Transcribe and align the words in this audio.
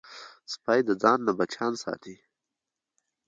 سپي 0.51 0.79
د 0.87 0.89
ځان 1.01 1.19
نه 1.27 1.31
بچیان 1.37 1.73
ساتي. 1.83 2.15